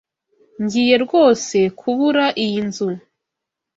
Ngiye 0.63 0.95
rwose 1.05 1.57
kubura 1.79 2.25
iyi 2.43 2.59
nzu. 2.67 2.89